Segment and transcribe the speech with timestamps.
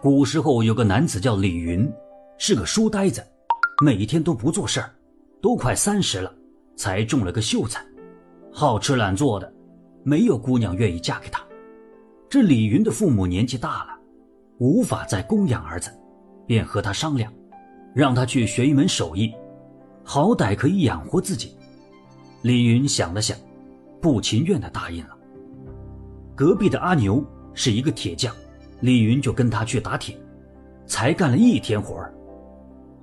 [0.00, 1.90] 古时候有个男子叫李云，
[2.38, 3.24] 是个书呆子，
[3.82, 4.90] 每天都不做事儿，
[5.42, 6.32] 都快三十了，
[6.76, 7.84] 才中了个秀才，
[8.52, 9.52] 好吃懒做的，
[10.04, 11.42] 没有姑娘愿意嫁给他。
[12.28, 13.98] 这李云的父母年纪大了，
[14.58, 15.90] 无法再供养儿子，
[16.46, 17.32] 便和他商量，
[17.94, 19.34] 让他去学一门手艺，
[20.04, 21.56] 好歹可以养活自己。
[22.42, 23.36] 李云想了想，
[24.00, 25.16] 不情愿地答应了。
[26.34, 27.24] 隔壁的阿牛
[27.54, 28.32] 是一个铁匠。
[28.86, 30.16] 李云就跟他去打铁，
[30.86, 32.14] 才干了一天活儿，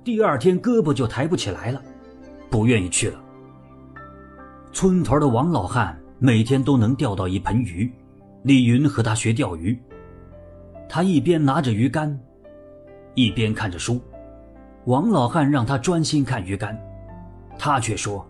[0.02, 1.82] 第二天胳膊就抬不起来了，
[2.48, 3.22] 不愿意去了。
[4.72, 7.92] 村头的王老汉每天都能钓到一盆鱼，
[8.44, 9.78] 李云和他学钓鱼。
[10.88, 12.18] 他一边拿着鱼竿，
[13.14, 14.00] 一边看着书。
[14.86, 16.74] 王老汉让他专心看鱼竿，
[17.58, 18.26] 他却说：“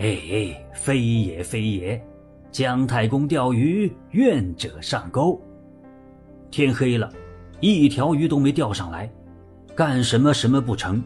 [0.00, 2.02] 哎哎，非也非也，
[2.50, 5.38] 姜太公钓鱼，愿者上钩。”
[6.50, 7.10] 天黑了，
[7.60, 9.10] 一条鱼都没钓上来，
[9.74, 11.02] 干什么什么不成？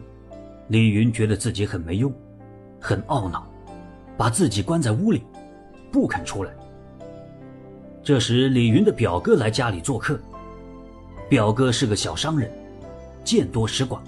[0.69, 2.11] 李云觉得自己很没用，
[2.79, 3.45] 很懊恼，
[4.17, 5.23] 把自己关在屋里，
[5.91, 6.51] 不肯出来。
[8.01, 10.19] 这时，李云的表哥来家里做客。
[11.29, 12.51] 表哥是个小商人，
[13.23, 14.03] 见多识广，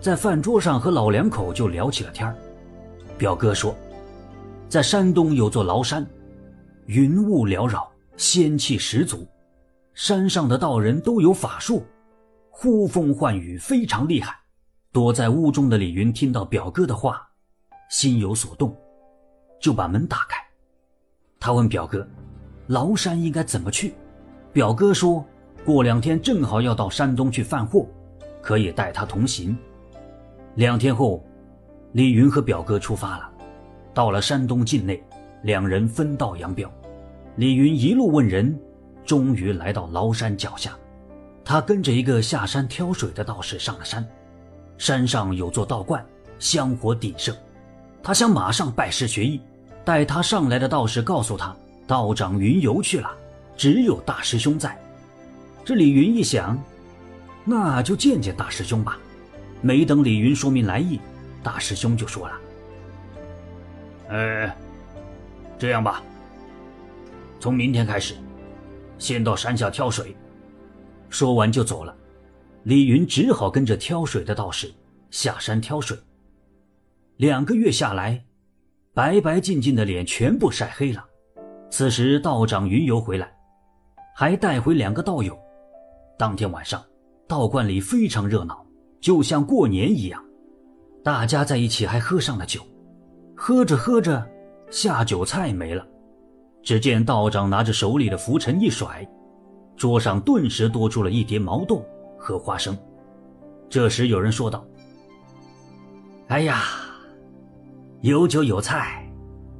[0.00, 2.34] 在饭桌上和老两口就聊起了天
[3.18, 3.74] 表哥说，
[4.68, 6.06] 在山东有座崂山，
[6.86, 9.26] 云雾缭绕，仙气十足。
[9.94, 11.84] 山上的道人都有法术，
[12.50, 14.36] 呼风唤雨，非常厉害。
[14.90, 17.22] 躲在屋中的李云听到表哥的话，
[17.88, 18.76] 心有所动，
[19.60, 20.36] 就把门打开。
[21.38, 22.04] 他问表哥
[22.66, 23.94] ：“崂山应该怎么去？”
[24.52, 25.24] 表哥说
[25.64, 27.86] ：“过两天正好要到山东去贩货，
[28.42, 29.56] 可以带他同行。”
[30.56, 31.24] 两天后，
[31.92, 33.30] 李云和表哥出发了，
[33.92, 35.00] 到了山东境内，
[35.42, 36.68] 两人分道扬镳。
[37.36, 38.58] 李云一路问人。
[39.04, 40.76] 终于来到崂山脚下，
[41.44, 44.06] 他跟着一个下山挑水的道士上了山。
[44.78, 46.04] 山上有座道观，
[46.38, 47.34] 香火鼎盛。
[48.02, 49.40] 他想马上拜师学艺。
[49.84, 51.54] 带他上来的道士告诉他，
[51.86, 53.10] 道长云游去了，
[53.54, 54.74] 只有大师兄在。
[55.62, 56.58] 这李云一想，
[57.44, 58.98] 那就见见大师兄吧。
[59.60, 60.98] 没等李云说明来意，
[61.42, 62.34] 大师兄就说了
[64.08, 64.50] ：“呃，
[65.58, 66.02] 这样吧，
[67.38, 68.14] 从明天开始。”
[68.98, 70.16] 先到山下挑水，
[71.08, 71.94] 说完就走了。
[72.62, 74.72] 李云只好跟着挑水的道士
[75.10, 75.96] 下山挑水。
[77.16, 78.24] 两个月下来，
[78.94, 81.04] 白白净净的脸全部晒黑了。
[81.70, 83.32] 此时道长云游回来，
[84.16, 85.38] 还带回两个道友。
[86.18, 86.82] 当天晚上，
[87.28, 88.64] 道观里非常热闹，
[89.00, 90.24] 就像过年一样。
[91.02, 92.62] 大家在一起还喝上了酒，
[93.36, 94.26] 喝着喝着，
[94.70, 95.86] 下酒菜没了。
[96.64, 99.06] 只见道长拿着手里的拂尘一甩，
[99.76, 101.84] 桌上顿时多出了一碟毛豆
[102.18, 102.76] 和花生。
[103.68, 104.64] 这时有人说道
[106.28, 106.62] ：“哎呀，
[108.00, 109.06] 有酒有菜，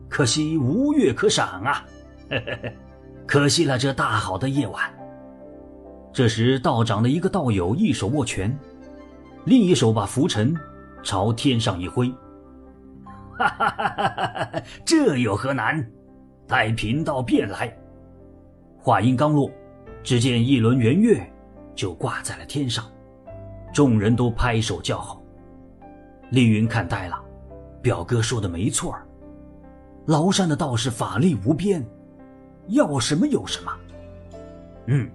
[0.09, 1.85] 可惜无月可赏啊！
[3.27, 4.83] 可惜了这大好的夜晚。”
[6.11, 8.57] 这时道长的一个道友一手握拳，
[9.45, 10.57] 另一手把拂尘
[11.03, 12.09] 朝天上一挥
[13.37, 14.63] ：“哈哈哈哈哈！
[14.87, 15.87] 这有何难？”
[16.55, 17.77] 待贫道便来。
[18.79, 19.51] 话音刚落，
[20.05, 21.21] 只见一轮圆月
[21.75, 22.85] 就挂在了天上，
[23.73, 25.21] 众人都拍手叫好。
[26.31, 27.21] 丽云看呆了，
[27.83, 29.05] 表哥说的没错儿，
[30.07, 31.85] 崂山的道士法力无边，
[32.69, 33.73] 要什么有什么。
[34.87, 35.11] 嗯，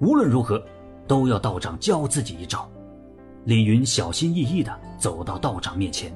[0.00, 0.60] 无论如何
[1.06, 2.68] 都要道长教自己一招。
[3.44, 6.12] 李云小心翼翼地走到道长面前。